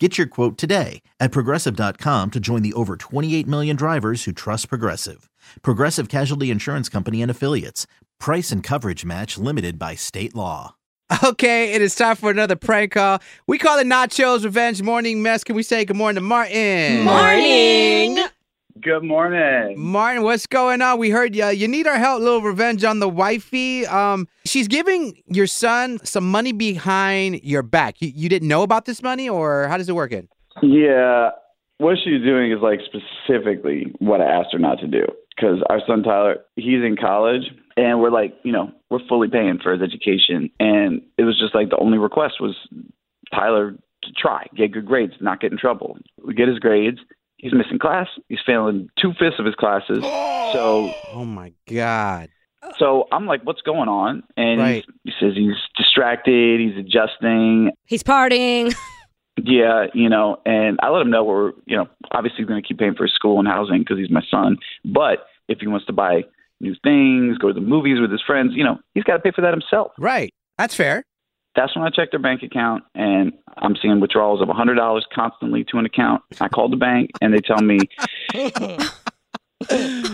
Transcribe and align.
Get 0.00 0.18
your 0.18 0.26
quote 0.26 0.58
today 0.58 1.02
at 1.20 1.30
progressive.com 1.30 2.32
to 2.32 2.40
join 2.40 2.62
the 2.62 2.72
over 2.72 2.96
28 2.96 3.46
million 3.46 3.76
drivers 3.76 4.24
who 4.24 4.32
trust 4.32 4.68
Progressive. 4.68 5.30
Progressive 5.62 6.08
Casualty 6.08 6.50
Insurance 6.50 6.88
Company 6.88 7.22
and 7.22 7.30
Affiliates. 7.30 7.86
Price 8.18 8.50
and 8.50 8.60
coverage 8.60 9.04
match 9.04 9.38
limited 9.38 9.78
by 9.78 9.94
state 9.94 10.34
law. 10.34 10.74
Okay, 11.22 11.74
it 11.74 11.82
is 11.82 11.94
time 11.94 12.16
for 12.16 12.30
another 12.30 12.56
prank 12.56 12.92
call. 12.92 13.20
We 13.46 13.58
call 13.58 13.78
it 13.78 13.86
Nachoo's 13.86 14.44
Revenge 14.44 14.82
Morning 14.82 15.22
Mess. 15.22 15.44
Can 15.44 15.54
we 15.54 15.62
say 15.62 15.84
good 15.84 15.96
morning 15.96 16.16
to 16.16 16.22
Martin? 16.22 17.04
Morning. 17.04 18.24
Good 18.80 19.04
morning. 19.04 19.78
Martin, 19.78 20.24
what's 20.24 20.48
going 20.48 20.82
on? 20.82 20.98
We 20.98 21.08
heard 21.08 21.36
you. 21.36 21.46
You 21.46 21.68
need 21.68 21.86
our 21.86 21.96
help, 21.96 22.20
little 22.20 22.42
revenge 22.42 22.82
on 22.82 22.98
the 22.98 23.08
wifey. 23.08 23.86
Um, 23.86 24.26
she's 24.44 24.66
giving 24.66 25.22
your 25.26 25.46
son 25.46 26.04
some 26.04 26.28
money 26.28 26.50
behind 26.50 27.44
your 27.44 27.62
back. 27.62 28.02
You, 28.02 28.10
you 28.12 28.28
didn't 28.28 28.48
know 28.48 28.64
about 28.64 28.84
this 28.84 29.00
money, 29.00 29.28
or 29.28 29.68
how 29.68 29.76
does 29.76 29.88
it 29.88 29.94
work? 29.94 30.10
In 30.10 30.28
Yeah, 30.60 31.30
what 31.78 31.98
she's 32.02 32.20
doing 32.24 32.50
is 32.50 32.58
like 32.62 32.80
specifically 32.84 33.94
what 34.00 34.20
I 34.20 34.24
asked 34.24 34.48
her 34.52 34.58
not 34.58 34.80
to 34.80 34.88
do. 34.88 35.04
Because 35.36 35.62
our 35.70 35.80
son 35.86 36.02
Tyler, 36.02 36.38
he's 36.56 36.82
in 36.82 36.96
college, 37.00 37.44
and 37.76 38.00
we're 38.00 38.10
like, 38.10 38.34
you 38.42 38.50
know, 38.50 38.72
we're 38.90 39.06
fully 39.08 39.28
paying 39.28 39.60
for 39.62 39.72
his 39.72 39.82
education, 39.82 40.50
and 40.58 41.00
it 41.16 41.22
was 41.22 41.38
just 41.38 41.54
like 41.54 41.70
the 41.70 41.78
only 41.78 41.98
request 41.98 42.40
was 42.40 42.56
Tyler 43.32 43.76
to 44.02 44.10
try, 44.20 44.46
get 44.56 44.72
good 44.72 44.86
grades, 44.86 45.12
not 45.20 45.40
get 45.40 45.52
in 45.52 45.58
trouble. 45.58 45.96
We 46.24 46.34
get 46.34 46.48
his 46.48 46.58
grades. 46.58 46.98
He's 47.44 47.52
missing 47.52 47.78
class. 47.78 48.06
He's 48.30 48.38
failing 48.46 48.88
two 48.98 49.12
fifths 49.18 49.38
of 49.38 49.44
his 49.44 49.54
classes. 49.54 49.98
So 50.54 50.94
oh 51.12 51.26
my 51.26 51.52
God! 51.70 52.30
So 52.78 53.06
I'm 53.12 53.26
like, 53.26 53.42
what's 53.44 53.60
going 53.60 53.90
on? 53.90 54.22
And 54.38 54.58
Right. 54.60 54.84
he 55.02 55.12
says 55.20 55.32
he's 55.34 55.52
distracted, 55.76 56.58
he's 56.58 56.78
adjusting. 56.78 57.70
He's 57.86 58.02
partying. 58.02 58.74
Yeah, 59.42 59.86
you 59.94 60.08
know, 60.08 60.40
and 60.46 60.78
I 60.80 60.90
let 60.90 61.02
him 61.02 61.10
know 61.10 61.24
we're, 61.24 61.52
you 61.66 61.76
know, 61.76 61.88
obviously 62.12 62.44
going 62.44 62.62
to 62.62 62.66
keep 62.66 62.78
paying 62.78 62.94
for 62.94 63.02
his 63.02 63.12
school 63.14 63.40
and 63.40 63.48
housing 63.48 63.80
because 63.80 63.98
he's 63.98 64.08
my 64.08 64.22
son. 64.30 64.58
But 64.84 65.26
if 65.48 65.58
he 65.58 65.66
wants 65.66 65.86
to 65.86 65.92
buy 65.92 66.22
new 66.60 66.76
things, 66.84 67.36
go 67.38 67.48
to 67.48 67.52
the 67.52 67.60
movies 67.60 68.00
with 68.00 68.12
his 68.12 68.22
friends, 68.24 68.52
you 68.54 68.62
know, 68.62 68.78
he's 68.94 69.02
got 69.02 69.14
to 69.14 69.18
pay 69.18 69.32
for 69.32 69.40
that 69.40 69.50
himself. 69.52 69.90
Right, 69.98 70.32
that's 70.56 70.76
fair. 70.76 71.02
That's 71.56 71.74
when 71.76 71.84
I 71.84 71.90
checked 71.90 72.12
their 72.12 72.20
bank 72.20 72.42
account 72.42 72.84
and 72.94 73.32
I'm 73.58 73.76
seeing 73.76 74.00
withdrawals 74.00 74.40
of 74.42 74.48
$100 74.48 75.02
constantly 75.14 75.64
to 75.64 75.78
an 75.78 75.86
account. 75.86 76.22
I 76.40 76.48
called 76.48 76.72
the 76.72 76.76
bank 76.76 77.10
and 77.20 77.32
they 77.32 77.38
tell 77.38 77.62
me, 77.62 77.78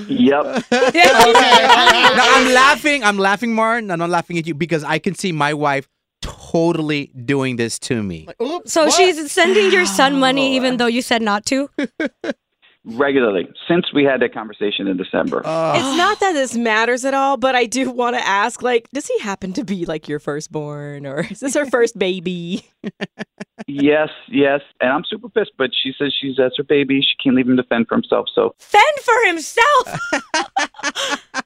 yep, 0.09 0.65
No, 0.71 2.23
I'm 2.23 2.53
laughing. 2.53 3.03
I'm 3.05 3.19
laughing, 3.19 3.55
Martin, 3.55 3.91
I'm 3.91 3.99
not 3.99 4.11
laughing 4.11 4.39
at 4.39 4.47
you 4.47 4.55
because 4.55 4.85
I 4.85 4.99
can 4.99 5.15
see 5.15 5.33
my 5.33 5.55
wife 5.55 5.89
totally 6.21 7.11
doing 7.25 7.57
this 7.57 7.79
to 7.79 8.03
me. 8.03 8.29
So 8.67 8.91
she's 8.91 9.33
sending 9.33 9.73
your 9.73 9.87
son 9.87 10.21
money 10.21 10.57
even 10.57 10.77
though 10.77 10.87
you 10.87 11.01
said 11.03 11.23
not 11.23 11.47
to? 11.47 11.71
regularly 12.85 13.47
since 13.69 13.93
we 13.93 14.05
had 14.05 14.21
that 14.23 14.33
conversation 14.33 14.87
in 14.89 14.97
December. 14.97 15.47
Uh, 15.47 15.75
It's 15.77 15.97
not 15.99 16.19
that 16.21 16.33
this 16.33 16.57
matters 16.57 17.05
at 17.05 17.13
all, 17.15 17.37
but 17.37 17.55
I 17.55 17.67
do 17.67 17.91
want 17.91 18.17
to 18.17 18.27
ask 18.27 18.63
like, 18.63 18.89
does 18.95 19.07
he 19.07 19.19
happen 19.19 19.53
to 19.55 19.65
be 19.65 19.85
like 19.85 20.09
your 20.09 20.19
firstborn 20.19 21.07
or 21.07 21.21
is 21.31 21.41
this 21.41 21.55
her 21.55 21.67
first 21.67 21.99
baby? 21.99 22.65
yes, 23.67 24.09
yes. 24.29 24.61
And 24.81 24.91
I'm 24.91 25.05
super 25.05 25.29
pissed, 25.29 25.53
but 25.59 25.71
she 25.75 25.93
says 25.99 26.15
she's 26.19 26.37
that's 26.39 26.57
her 26.57 26.65
baby. 26.65 27.01
She 27.03 27.15
can't 27.23 27.37
leave 27.37 27.49
him 27.49 27.57
to 27.59 27.65
fend 27.65 27.87
for 27.89 27.97
himself. 27.97 28.27
So 28.35 28.55
Fend 28.59 28.99
for 29.03 29.27
himself. 29.27 30.01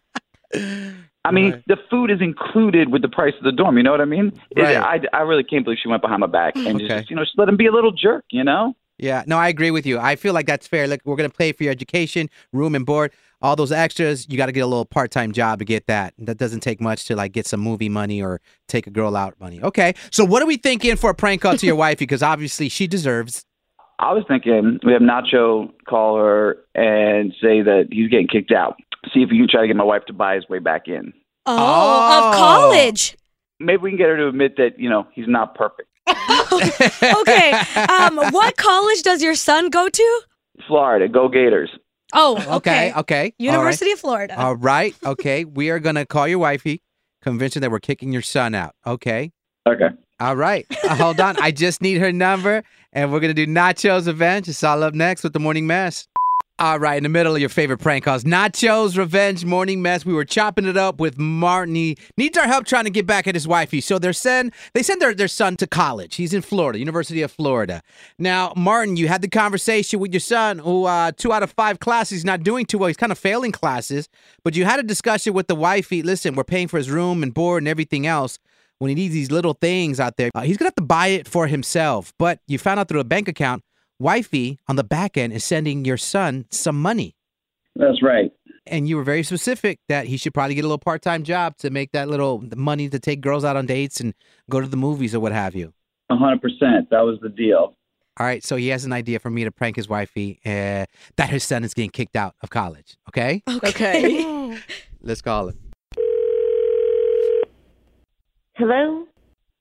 I 1.26 1.30
mean, 1.32 1.52
Right. 1.52 1.62
the 1.66 1.76
food 1.90 2.10
is 2.10 2.20
included 2.20 2.92
with 2.92 3.00
the 3.02 3.08
price 3.08 3.32
of 3.38 3.44
the 3.44 3.52
dorm. 3.52 3.76
You 3.78 3.82
know 3.82 3.90
what 3.90 4.00
I 4.02 4.04
mean? 4.04 4.38
It- 4.50 4.60
Right. 4.62 4.76
I, 4.76 5.00
I 5.16 5.22
really 5.22 5.42
can't 5.42 5.64
believe 5.64 5.78
she 5.82 5.88
went 5.88 6.02
behind 6.02 6.20
my 6.20 6.26
back 6.26 6.54
and 6.54 6.76
Okay. 6.76 6.86
just, 6.86 7.10
you 7.10 7.16
know, 7.16 7.22
just 7.22 7.36
let 7.38 7.48
him 7.48 7.56
be 7.56 7.66
a 7.66 7.72
little 7.72 7.92
jerk, 7.92 8.24
you 8.30 8.44
know? 8.44 8.74
Yeah, 8.98 9.24
no, 9.26 9.36
I 9.38 9.48
agree 9.48 9.70
with 9.70 9.86
you. 9.86 9.98
I 9.98 10.14
feel 10.16 10.34
like 10.34 10.46
that's 10.46 10.66
fair. 10.66 10.86
Look, 10.86 11.00
we're 11.04 11.16
gonna 11.16 11.28
pay 11.30 11.52
for 11.52 11.64
your 11.64 11.72
education, 11.72 12.30
room 12.52 12.74
and 12.74 12.86
board, 12.86 13.12
all 13.42 13.56
those 13.56 13.72
extras. 13.72 14.26
You 14.28 14.36
got 14.36 14.46
to 14.46 14.52
get 14.52 14.60
a 14.60 14.66
little 14.66 14.84
part-time 14.84 15.32
job 15.32 15.58
to 15.58 15.64
get 15.64 15.86
that. 15.88 16.14
That 16.18 16.38
doesn't 16.38 16.60
take 16.60 16.80
much 16.80 17.04
to 17.06 17.16
like 17.16 17.32
get 17.32 17.46
some 17.46 17.60
movie 17.60 17.88
money 17.88 18.22
or 18.22 18.40
take 18.68 18.86
a 18.86 18.90
girl 18.90 19.16
out 19.16 19.34
money. 19.40 19.60
Okay, 19.62 19.94
so 20.10 20.24
what 20.24 20.42
are 20.42 20.46
we 20.46 20.56
thinking 20.56 20.96
for 20.96 21.10
a 21.10 21.14
prank 21.14 21.42
call 21.42 21.56
to 21.56 21.66
your 21.66 21.76
wifey? 21.76 22.04
Because 22.04 22.22
obviously 22.22 22.68
she 22.68 22.86
deserves. 22.86 23.44
I 23.98 24.12
was 24.12 24.24
thinking 24.28 24.78
we 24.84 24.92
have 24.92 25.02
Nacho 25.02 25.70
call 25.88 26.16
her 26.18 26.58
and 26.74 27.32
say 27.40 27.62
that 27.62 27.88
he's 27.90 28.08
getting 28.10 28.28
kicked 28.28 28.52
out. 28.52 28.76
See 29.12 29.20
if 29.22 29.30
you 29.30 29.38
can 29.42 29.48
try 29.48 29.60
to 29.62 29.66
get 29.66 29.76
my 29.76 29.84
wife 29.84 30.04
to 30.06 30.12
buy 30.12 30.34
his 30.36 30.48
way 30.48 30.58
back 30.58 30.88
in. 30.88 31.12
Oh, 31.46 31.56
Oh. 31.56 32.28
of 32.30 32.34
college. 32.34 33.16
Maybe 33.60 33.82
we 33.82 33.90
can 33.90 33.98
get 33.98 34.08
her 34.08 34.16
to 34.16 34.28
admit 34.28 34.56
that, 34.56 34.78
you 34.78 34.88
know, 34.88 35.06
he's 35.12 35.28
not 35.28 35.54
perfect. 35.54 35.88
Okay. 37.20 37.52
Um, 37.88 38.18
what 38.30 38.56
college 38.56 39.02
does 39.02 39.22
your 39.22 39.34
son 39.34 39.70
go 39.70 39.88
to? 39.88 40.20
Florida, 40.66 41.08
go 41.08 41.28
Gators. 41.28 41.70
Oh, 42.12 42.36
Okay, 42.56 42.90
okay. 42.90 42.92
okay. 42.96 43.34
University 43.38 43.90
of 43.90 43.98
Florida. 43.98 44.38
All 44.38 44.54
right, 44.54 44.94
all 45.04 45.10
right, 45.10 45.18
okay. 45.20 45.44
We 45.44 45.70
are 45.70 45.78
gonna 45.80 46.06
call 46.06 46.28
your 46.28 46.38
wifey, 46.38 46.82
convince 47.22 47.54
her 47.54 47.60
that 47.60 47.70
we're 47.70 47.80
kicking 47.80 48.12
your 48.12 48.22
son 48.22 48.54
out. 48.54 48.74
Okay. 48.86 49.32
Okay. 49.66 49.88
All 50.20 50.36
right. 50.36 50.64
Uh, 50.84 50.94
hold 50.94 51.18
on. 51.20 51.36
I 51.40 51.50
just 51.50 51.82
need 51.82 51.98
her 51.98 52.12
number, 52.12 52.62
and 52.92 53.10
we're 53.12 53.20
gonna 53.20 53.34
do 53.34 53.46
Nachoo's 53.46 54.06
Revenge. 54.06 54.48
It's 54.48 54.62
all 54.62 54.82
up 54.84 54.94
next 54.94 55.24
with 55.24 55.32
the 55.32 55.40
morning 55.40 55.66
mess. 55.66 56.06
All 56.60 56.78
right, 56.78 56.96
in 56.96 57.02
the 57.02 57.08
middle 57.08 57.34
of 57.34 57.40
your 57.40 57.48
favorite 57.48 57.78
prank 57.78 58.04
calls, 58.04 58.22
Nachoo's 58.22 58.96
Revenge 58.96 59.44
Morning 59.44 59.82
Mess. 59.82 60.06
We 60.06 60.14
were 60.14 60.24
chopping 60.24 60.66
it 60.66 60.76
up 60.76 61.00
with 61.00 61.18
Martin. 61.18 61.74
He 61.74 61.96
needs 62.16 62.38
our 62.38 62.46
help 62.46 62.64
trying 62.64 62.84
to 62.84 62.90
get 62.90 63.08
back 63.08 63.26
at 63.26 63.34
his 63.34 63.48
wifey. 63.48 63.80
So 63.80 63.98
they're 63.98 64.12
send 64.12 64.52
they 64.72 64.84
send 64.84 65.02
their, 65.02 65.12
their 65.14 65.26
son 65.26 65.56
to 65.56 65.66
college. 65.66 66.14
He's 66.14 66.32
in 66.32 66.42
Florida, 66.42 66.78
University 66.78 67.22
of 67.22 67.32
Florida. 67.32 67.82
Now, 68.20 68.52
Martin, 68.54 68.96
you 68.96 69.08
had 69.08 69.20
the 69.20 69.28
conversation 69.28 69.98
with 69.98 70.12
your 70.12 70.20
son, 70.20 70.60
who 70.60 70.84
uh, 70.84 71.10
two 71.16 71.32
out 71.32 71.42
of 71.42 71.50
five 71.50 71.80
classes 71.80 72.24
not 72.24 72.44
doing 72.44 72.66
too 72.66 72.78
well. 72.78 72.86
He's 72.86 72.96
kind 72.96 73.10
of 73.10 73.18
failing 73.18 73.50
classes, 73.50 74.08
but 74.44 74.54
you 74.54 74.64
had 74.64 74.78
a 74.78 74.84
discussion 74.84 75.32
with 75.32 75.48
the 75.48 75.56
wifey. 75.56 76.04
Listen, 76.04 76.36
we're 76.36 76.44
paying 76.44 76.68
for 76.68 76.76
his 76.78 76.88
room 76.88 77.24
and 77.24 77.34
board 77.34 77.64
and 77.64 77.68
everything 77.68 78.06
else 78.06 78.38
when 78.78 78.90
he 78.90 78.94
needs 78.94 79.12
these 79.12 79.32
little 79.32 79.54
things 79.54 79.98
out 79.98 80.18
there. 80.18 80.30
Uh, 80.36 80.42
he's 80.42 80.56
gonna 80.56 80.68
have 80.68 80.76
to 80.76 80.82
buy 80.82 81.08
it 81.08 81.26
for 81.26 81.48
himself. 81.48 82.12
But 82.16 82.38
you 82.46 82.58
found 82.58 82.78
out 82.78 82.86
through 82.86 83.00
a 83.00 83.04
bank 83.04 83.26
account, 83.26 83.64
wifey 84.04 84.58
on 84.68 84.76
the 84.76 84.84
back 84.84 85.16
end 85.16 85.32
is 85.32 85.42
sending 85.42 85.84
your 85.84 85.96
son 85.96 86.44
some 86.50 86.80
money. 86.80 87.16
That's 87.74 88.02
right. 88.02 88.30
And 88.66 88.88
you 88.88 88.96
were 88.96 89.02
very 89.02 89.22
specific 89.22 89.78
that 89.88 90.06
he 90.06 90.16
should 90.16 90.32
probably 90.34 90.54
get 90.54 90.62
a 90.64 90.68
little 90.68 90.78
part 90.78 91.02
time 91.02 91.22
job 91.24 91.56
to 91.58 91.70
make 91.70 91.92
that 91.92 92.08
little 92.08 92.44
money 92.54 92.88
to 92.88 92.98
take 92.98 93.20
girls 93.20 93.44
out 93.44 93.56
on 93.56 93.66
dates 93.66 94.00
and 94.00 94.14
go 94.50 94.60
to 94.60 94.66
the 94.66 94.76
movies 94.76 95.14
or 95.14 95.20
what 95.20 95.32
have 95.32 95.54
you. 95.54 95.72
100%. 96.10 96.40
That 96.90 97.00
was 97.00 97.18
the 97.22 97.30
deal. 97.30 97.74
All 98.20 98.26
right, 98.26 98.44
so 98.44 98.54
he 98.54 98.68
has 98.68 98.84
an 98.84 98.92
idea 98.92 99.18
for 99.18 99.28
me 99.28 99.42
to 99.42 99.50
prank 99.50 99.74
his 99.74 99.88
wifey 99.88 100.38
uh, 100.46 100.84
that 101.16 101.30
his 101.30 101.42
son 101.42 101.64
is 101.64 101.74
getting 101.74 101.90
kicked 101.90 102.14
out 102.14 102.36
of 102.42 102.50
college. 102.50 102.96
Okay, 103.08 103.42
Okay. 103.48 104.56
let's 105.02 105.20
call 105.20 105.48
him. 105.48 105.58
Hello? 108.54 109.06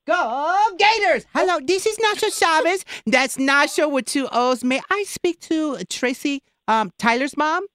Go 0.06 0.62
Gators! 0.78 1.26
Hello, 1.34 1.60
this 1.66 1.86
is 1.86 1.98
Nachoo 1.98 2.38
Chavez. 2.38 2.84
That's 3.06 3.38
Nachoo 3.38 3.90
with 3.90 4.06
two 4.06 4.28
O's. 4.32 4.64
May 4.64 4.82
I 4.92 5.04
speak 5.04 5.40
to 5.42 5.78
Tracy, 5.90 6.42
um, 6.68 6.92
Tyler's 7.00 7.38
mom? 7.38 7.66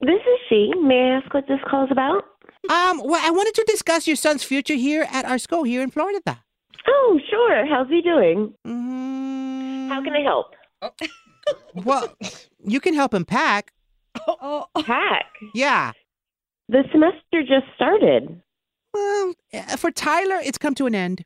This 0.00 0.20
is 0.20 0.38
she. 0.48 0.72
May 0.80 0.94
I 1.12 1.16
ask 1.18 1.34
what 1.34 1.46
this 1.48 1.58
call 1.70 1.84
is 1.84 1.90
about? 1.90 2.24
Um, 2.70 3.02
well, 3.04 3.20
I 3.22 3.30
wanted 3.30 3.54
to 3.56 3.64
discuss 3.66 4.06
your 4.06 4.16
son's 4.16 4.42
future 4.42 4.74
here 4.74 5.06
at 5.10 5.26
our 5.26 5.38
school 5.38 5.64
here 5.64 5.82
in 5.82 5.90
Florida. 5.90 6.42
Oh, 6.88 7.20
sure. 7.28 7.66
How's 7.66 7.88
he 7.88 8.00
doing? 8.00 8.54
Mm, 8.66 9.88
How 9.90 10.02
can 10.02 10.14
I 10.14 10.22
help? 10.22 10.54
Well, 11.74 12.14
you 12.64 12.78
can 12.80 12.94
help 12.94 13.12
him 13.12 13.24
pack. 13.24 13.72
Oh, 14.28 14.66
Pack. 14.84 15.24
Yeah. 15.54 15.92
The 16.68 16.84
semester 16.92 17.40
just 17.42 17.66
started. 17.74 18.40
Well, 18.94 19.34
uh, 19.52 19.76
for 19.76 19.90
Tyler, 19.90 20.36
it's 20.44 20.58
come 20.58 20.74
to 20.76 20.86
an 20.86 20.94
end. 20.94 21.24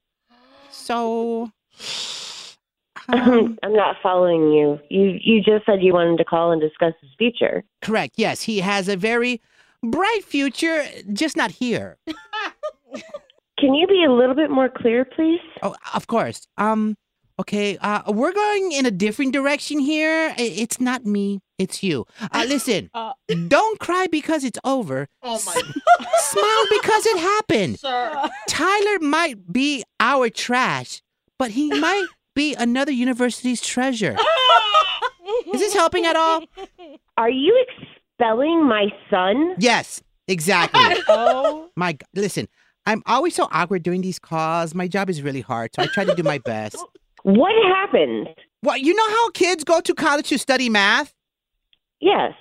So, 0.75 1.51
um, 3.09 3.59
I'm 3.63 3.73
not 3.73 3.97
following 4.03 4.53
you. 4.53 4.79
You 4.91 5.19
you 5.23 5.43
just 5.43 5.65
said 5.67 5.83
you 5.83 5.93
wanted 5.93 6.19
to 6.19 6.25
call 6.25 6.53
and 6.53 6.61
discuss 6.61 6.93
his 7.01 7.11
future. 7.17 7.65
correct. 7.81 8.15
Yes, 8.17 8.43
he 8.43 8.61
has 8.61 8.89
a 8.89 8.97
very 8.97 9.41
bright 9.83 10.25
future, 10.25 10.85
just 11.13 11.37
not 11.37 11.51
here. 11.51 11.97
Can 13.59 13.75
you 13.75 13.87
be 13.87 14.05
a 14.05 14.13
little 14.13 14.35
bit 14.35 14.51
more 14.51 14.69
clear, 14.69 15.05
please? 15.05 15.41
Oh, 15.63 15.75
of 15.95 16.07
course. 16.07 16.47
Um, 16.59 16.97
okay. 17.39 17.77
Uh, 17.79 18.03
we're 18.13 18.33
going 18.33 18.73
in 18.73 18.87
a 18.87 18.91
different 18.91 19.33
direction 19.33 19.79
here. 19.79 20.35
It's 20.39 20.81
not 20.81 21.05
me. 21.05 21.41
It's 21.59 21.83
you. 21.83 22.07
Uh, 22.33 22.45
listen. 22.49 22.91
Uh. 22.95 23.13
don't 23.49 23.79
cry 23.79 24.07
because 24.11 24.45
it's 24.45 24.59
over. 24.65 25.09
Oh 25.23 25.41
my. 25.47 25.53
Smile 26.19 26.65
because 26.81 27.07
it 27.07 27.19
happen? 27.19 27.77
Tyler 28.49 28.99
might 29.01 29.53
be 29.53 29.85
our 30.01 30.29
trash, 30.31 31.03
but 31.39 31.53
he 31.53 31.69
might 31.79 32.07
be 32.35 32.55
another 32.55 32.91
university's 32.93 33.61
treasure. 33.61 34.17
Is 35.53 35.61
this 35.61 35.75
helping 35.75 36.05
at 36.07 36.17
all? 36.17 36.43
Are 37.17 37.31
you 37.31 37.65
expelling 37.69 38.67
my 38.67 38.87
son? 39.11 39.55
Yes, 39.59 40.03
exactly. 40.27 40.81
Oh. 41.09 41.69
My 41.77 41.93
g- 41.93 42.01
listen, 42.15 42.49
I'm 42.87 43.03
always 43.07 43.35
so 43.35 43.49
awkward 43.53 43.83
doing 43.83 44.01
these 44.01 44.19
calls. 44.19 44.75
My 44.75 44.89
job 44.89 45.09
is 45.09 45.23
really 45.23 45.41
hard, 45.41 45.71
so 45.75 45.83
I 45.83 45.87
try 45.87 46.05
to 46.05 46.15
do 46.15 46.23
my 46.23 46.39
best. 46.39 46.77
What 47.25 47.53
happened? 47.75 48.29
Well, 48.63 48.77
you 48.77 48.95
know 48.95 49.09
how 49.09 49.31
kids 49.31 49.65
go 49.65 49.81
to 49.81 49.95
college 49.95 50.29
to 50.29 50.39
study 50.39 50.69
math? 50.69 51.15
Yes. 51.99 52.35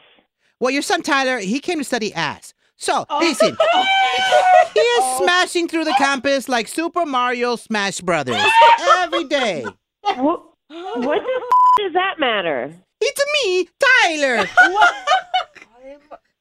Well, 0.59 0.71
your 0.71 0.81
son 0.81 1.01
Tyler, 1.01 1.39
he 1.39 1.59
came 1.59 1.77
to 1.77 1.85
study 1.85 2.13
ass. 2.13 2.53
So, 2.75 3.05
oh. 3.09 3.19
listen, 3.19 3.47
he 4.73 4.79
is 4.79 5.03
oh. 5.03 5.21
smashing 5.23 5.69
through 5.69 5.85
the 5.85 5.95
campus 5.97 6.49
like 6.49 6.67
Super 6.67 7.05
Mario 7.05 7.55
Smash 7.55 8.01
Brothers 8.01 8.41
every 8.97 9.23
day. 9.23 9.63
What, 10.01 10.43
what 10.67 11.21
the 11.23 11.41
f- 11.41 11.77
does 11.79 11.93
that 11.93 12.19
matter? 12.19 12.73
It's 12.99 13.21
me, 13.45 13.69
Tyler. 13.79 14.47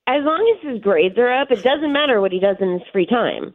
As 0.08 0.24
long 0.24 0.56
as 0.56 0.68
his 0.68 0.82
grades 0.82 1.16
are 1.16 1.32
up, 1.32 1.52
it 1.52 1.62
doesn't 1.62 1.92
matter 1.92 2.20
what 2.20 2.32
he 2.32 2.40
does 2.40 2.56
in 2.58 2.72
his 2.72 2.82
free 2.92 3.06
time. 3.06 3.54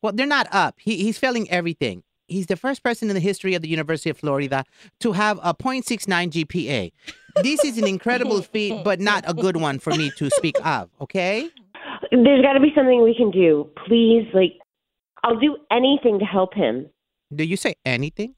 Well, 0.00 0.14
they're 0.14 0.26
not 0.26 0.48
up. 0.50 0.76
He, 0.78 0.96
he's 0.96 1.18
failing 1.18 1.50
everything. 1.50 2.04
He's 2.26 2.46
the 2.46 2.56
first 2.56 2.82
person 2.82 3.10
in 3.10 3.14
the 3.14 3.20
history 3.20 3.54
of 3.54 3.62
the 3.62 3.68
University 3.68 4.10
of 4.10 4.18
Florida 4.18 4.64
to 5.00 5.12
have 5.12 5.38
a 5.42 5.54
0.69 5.54 6.30
GPA. 6.30 6.92
This 7.42 7.64
is 7.64 7.78
an 7.78 7.86
incredible 7.86 8.42
feat, 8.42 8.82
but 8.84 9.00
not 9.00 9.24
a 9.26 9.34
good 9.34 9.56
one 9.56 9.78
for 9.78 9.90
me 9.90 10.10
to 10.16 10.30
speak 10.30 10.56
of, 10.64 10.88
okay? 11.00 11.50
There's 12.10 12.42
got 12.42 12.54
to 12.54 12.60
be 12.60 12.72
something 12.74 13.02
we 13.02 13.14
can 13.14 13.30
do. 13.30 13.68
Please, 13.86 14.26
like, 14.32 14.54
I'll 15.22 15.38
do 15.38 15.56
anything 15.70 16.18
to 16.20 16.24
help 16.24 16.54
him. 16.54 16.88
Do 17.34 17.44
you 17.44 17.56
say 17.56 17.74
anything? 17.84 18.34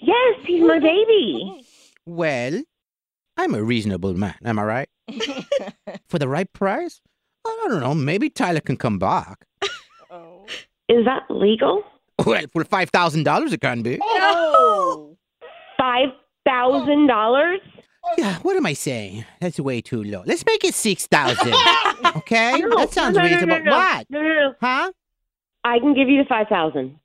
Yes, 0.00 0.40
he's 0.44 0.62
my 0.62 0.78
baby. 0.80 1.64
Well, 2.06 2.62
I'm 3.36 3.54
a 3.54 3.62
reasonable 3.62 4.14
man, 4.14 4.34
am 4.44 4.58
I 4.58 4.64
right? 4.64 4.88
For 6.08 6.18
the 6.18 6.28
right 6.28 6.52
price? 6.52 7.00
I 7.46 7.66
don't 7.68 7.80
know. 7.80 7.94
Maybe 7.94 8.30
Tyler 8.30 8.60
can 8.60 8.76
come 8.76 8.98
back. 8.98 9.46
Oh. 10.10 10.44
Is 10.88 11.04
that 11.04 11.22
legal? 11.30 11.82
Well, 12.24 12.42
for 12.52 12.64
$5,000 12.64 13.52
it 13.52 13.60
can 13.60 13.82
be. 13.82 13.98
Five 15.78 16.08
thousand 16.44 17.06
dollars? 17.06 17.60
Yeah, 18.18 18.36
what 18.38 18.56
am 18.56 18.66
I 18.66 18.72
saying? 18.72 19.24
That's 19.40 19.58
way 19.60 19.80
too 19.80 20.02
low. 20.02 20.22
Let's 20.26 20.44
make 20.44 20.64
it 20.64 20.74
6000 20.74 21.52
Okay? 22.16 22.58
No, 22.58 22.76
that 22.78 22.92
sounds 22.92 23.16
no, 23.16 23.22
no, 23.22 23.28
no, 23.28 23.34
reasonable. 23.34 23.64
no, 23.64 23.70
no. 23.70 23.76
What? 23.76 24.06
No, 24.10 24.20
no, 24.22 24.28
no. 24.28 24.54
Huh? 24.60 24.92
I 25.64 25.78
can 25.78 25.94
give 25.94 26.08
you 26.08 26.18
the 26.22 26.28
five 26.28 26.48
thousand. 26.48 26.98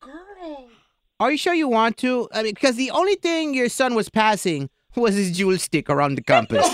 Are 1.20 1.32
you 1.32 1.38
sure 1.38 1.54
you 1.54 1.68
want 1.68 1.98
to? 1.98 2.28
I 2.34 2.44
mean, 2.44 2.54
because 2.54 2.76
the 2.76 2.90
only 2.92 3.16
thing 3.16 3.54
your 3.54 3.70
son 3.70 3.94
was 3.96 4.10
passing 4.10 4.70
was 4.96 5.14
his 5.16 5.36
jewel 5.38 5.58
stick 5.60 5.90
around 5.90 6.16
the 6.16 6.24
campus. 6.24 6.66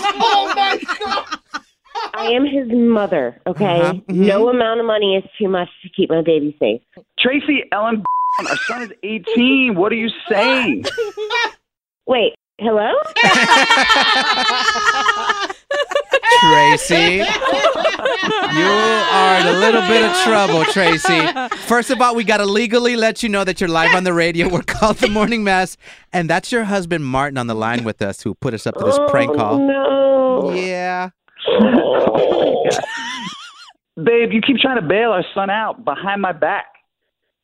I 2.16 2.28
am 2.32 2.44
his 2.46 2.68
mother. 2.70 3.40
Okay. 3.46 3.80
Uh-huh, 3.80 3.92
mhm. 3.94 4.26
No 4.26 4.48
amount 4.48 4.80
of 4.80 4.86
money 4.86 5.16
is 5.16 5.24
too 5.38 5.48
much 5.48 5.68
to 5.82 5.88
keep 5.90 6.08
my 6.10 6.22
baby 6.22 6.56
safe. 6.58 6.80
Tracy 7.18 7.64
Ellen, 7.72 8.02
our 8.40 8.56
son 8.66 8.82
is 8.82 8.92
18. 9.02 9.74
What 9.74 9.92
are 9.92 9.96
you 9.96 10.10
saying? 10.28 10.84
Wait. 12.06 12.34
Hello? 12.58 12.92
Tracy, 16.40 17.16
you 17.16 17.24
are 18.64 19.40
in 19.40 19.46
a 19.48 19.58
little 19.58 19.80
bit 19.82 20.04
of 20.04 20.16
trouble, 20.22 20.64
Tracy. 20.66 21.26
First 21.66 21.90
of 21.90 22.00
all, 22.00 22.14
we 22.14 22.22
got 22.22 22.36
to 22.36 22.46
legally 22.46 22.94
let 22.94 23.24
you 23.24 23.28
know 23.28 23.42
that 23.42 23.60
you're 23.60 23.68
live 23.68 23.92
on 23.94 24.04
the 24.04 24.12
radio. 24.12 24.48
We're 24.48 24.62
called 24.62 24.98
The 24.98 25.08
Morning 25.08 25.42
Mess. 25.42 25.76
And 26.12 26.30
that's 26.30 26.52
your 26.52 26.62
husband, 26.64 27.04
Martin, 27.04 27.38
on 27.38 27.48
the 27.48 27.54
line 27.54 27.82
with 27.82 28.00
us, 28.02 28.22
who 28.22 28.34
put 28.34 28.54
us 28.54 28.68
up 28.68 28.76
to 28.76 28.84
this 28.84 28.98
oh, 28.98 29.08
prank 29.08 29.32
Oh, 29.32 29.36
call. 29.36 29.58
No. 29.66 30.52
Yeah. 30.54 31.10
Babe, 33.96 34.32
you 34.32 34.40
keep 34.42 34.58
trying 34.58 34.80
to 34.80 34.86
bail 34.86 35.10
our 35.10 35.24
son 35.34 35.50
out 35.50 35.84
behind 35.84 36.20
my 36.22 36.32
back. 36.32 36.66